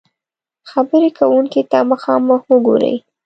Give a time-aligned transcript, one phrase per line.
[0.67, 2.95] -خبرې کونکي ته مخامخ وګورئ